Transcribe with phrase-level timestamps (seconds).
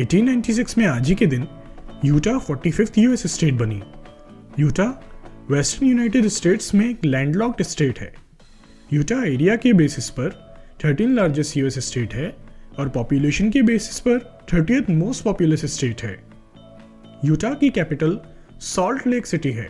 [0.00, 1.46] 1896 में आज ही के दिन
[2.04, 3.82] यूटा 45th यूएस स्टेट बनी।
[4.58, 5.02] यूटा
[5.50, 8.14] वेस्टर्न यूनाइटेड स्टेट्स में एक लैंडलॉक्ड स्टेट है।
[8.92, 12.36] यूटा एरिया के बेसिस पर 13 लार्जेस्ट यूएस स्टेट है
[12.78, 16.24] और पॉपुलेशन के बेसिस पर 30th मोस्ट पॉपुलस स्टेट है।
[17.24, 18.20] यूटा की कैपिटल
[18.60, 19.68] सॉल्ट लेक सिटी है।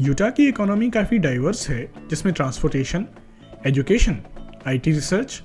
[0.00, 3.06] यूटा की इकोनॉमी काफ़ी डाइवर्स है, जिसमें transportation
[3.66, 4.18] education
[4.66, 5.42] IT research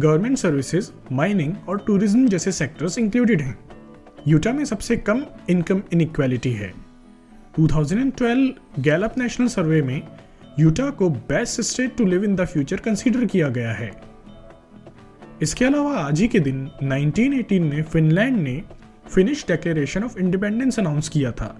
[0.00, 3.58] government services, mining और टूरिज़्म जैसे सेक्टर्स इंक्लूडेड हैं।
[4.28, 6.72] यूटा में सबसे कम इनकम इनइक्वालिटी है।
[7.60, 10.02] 2012 गैलप नेशनल सर्वे में
[10.58, 13.90] यूटा को best state to live in the future consider किया गया है।
[15.42, 18.62] इसके अलावा आज ही के दिन 1918 में फिनलैंड ने
[19.14, 21.56] Finnish declaration of independence announce किया था।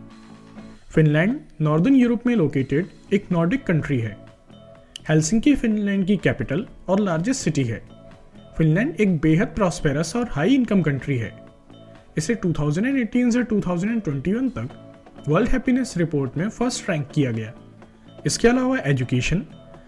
[0.90, 4.16] फिनलैंड नॉर्दर्न यूरोप में लोकेटेड एक नॉर्डिक कंट्री है।
[5.08, 7.95] हेलसिंकी फिनलैंड की कैपिटल और लार्जेस्ट सिटी है।
[8.58, 11.32] फिनलैंड एक बेहद प्रॉस्पेरस और हाई इनकम कंट्री है।
[12.18, 14.68] इसे 2018 से 2021 तक
[15.28, 17.52] वर्ल्ड हैप्पीनेस रिपोर्ट में फ़र्स्ट रैंक किया गया।
[18.26, 19.42] इसके अलावा education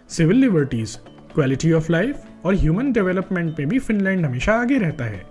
[0.08, 0.98] civil liberties
[1.34, 5.26] quality of life और ह्यूमन डेवलपमेंट में भी फिनलैंड हमेशा आगे रहता है।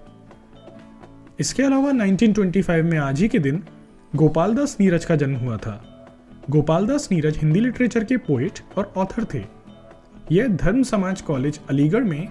[1.39, 3.63] इसके अलावा 1925 में आज ही के दिन
[4.15, 5.83] गोपाल दास नीरज का जन्म हुआ था।
[6.49, 9.43] गोपाल दास नीरज हिंदी लिटरेचर के पोइट और ऑथर थे।
[10.31, 12.27] यह धर्म समाज कॉलेज अलीगढ़ में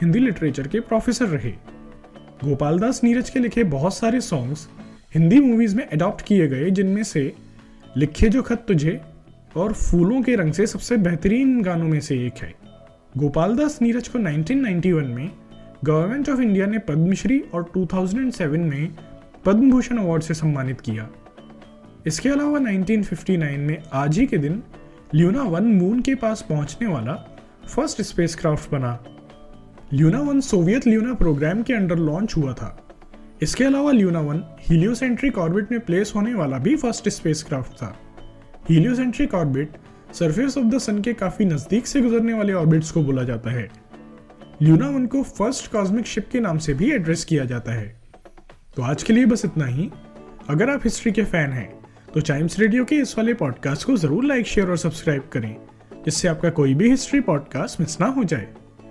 [0.00, 1.50] हिंदी लिटरेचर के प्रोफेसर रहे।
[2.44, 4.68] गोपाल दास नीरज के लिखे बहुत सारे सॉन्ग्स
[5.14, 7.34] हिंदी मूवीज़ में अडॉप्ट किए गए, जिनमें से
[7.96, 9.00] लिखे जो खत तुझे
[9.56, 12.54] और फूलों के रंग से सबसे बेहतरीन गानों में से एक है।
[13.16, 15.30] गोपाल दास नीरज को 1991 में
[15.84, 18.92] गवर्नमेंट ऑफ़ इंडिया ने पद्मश्री और 2007 में
[19.44, 21.08] पद्म भूषण अवार्ड से सम्मानित किया।
[22.06, 24.62] इसके अलावा 1959 में आज ही के दिन
[25.14, 27.12] ल्यूना वन मून के पास पहुँचने वाला
[27.68, 29.04] फ़र्स्ट स्पेसक्राफ्ट बना।
[29.92, 32.66] Luna one Soviet Luna program के अंडर लॉन्च हुआ था।
[33.42, 37.94] इसके अलावा ल्यूना वन हीलियोसेंट्रिक ऑर्बिट में प्लेस होने वाला भी फ़र्स्ट स्पेसक्राफ्ट था।
[38.68, 39.76] Heliocentric orbit
[40.14, 43.68] surface of the sun के काफ़ी नज़दीक से गुजरने वाले ऑर्बिट्स को बोला जाता है।
[44.62, 47.88] ल्यूना वन को फ़र्स्ट कॉस्मिक शिप के नाम से भी एड्रेस किया जाता है।
[48.76, 49.90] तो आज के लिए बस इतना ही।
[50.48, 51.68] अगर आप हिस्ट्री के फ़ैन हैं
[52.14, 55.56] तो टाइम्स रेडियो के इस वाले पॉडकास्ट को ज़रूर लाइक शेयर और सब्सक्राइब करें,
[56.04, 58.48] जिससे आपका कोई भी हिस्ट्री पॉडकास्ट मिस ना हो जाए।